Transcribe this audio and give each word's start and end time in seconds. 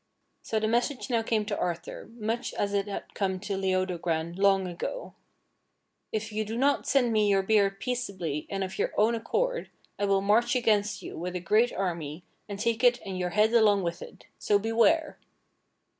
So 0.41 0.59
the 0.59 0.67
message 0.67 1.11
now 1.11 1.21
came 1.21 1.45
to 1.45 1.55
Arthur, 1.59 2.09
much 2.17 2.55
as 2.55 2.73
it 2.73 2.87
had 2.87 3.13
come 3.13 3.39
to 3.41 3.55
Leodogran 3.55 4.33
long 4.35 4.65
ago: 4.65 5.13
"If 6.11 6.31
you 6.31 6.43
do 6.43 6.57
not 6.57 6.87
send 6.87 7.13
me 7.13 7.29
your 7.29 7.43
beard 7.43 7.79
peaceably 7.79 8.47
and 8.49 8.63
of 8.63 8.79
your 8.79 8.99
own 8.99 9.13
accord, 9.13 9.69
I 9.99 10.05
wdll 10.07 10.23
march 10.23 10.55
against 10.55 11.03
you 11.03 11.19
with 11.19 11.35
a 11.35 11.39
great 11.39 11.71
army 11.71 12.23
and 12.49 12.57
take 12.57 12.83
it 12.83 12.99
ami 13.05 13.19
your 13.19 13.29
head 13.29 13.53
along 13.53 13.83
wdth 13.83 14.01
it. 14.01 14.25
So 14.39 14.57
beware 14.57 15.19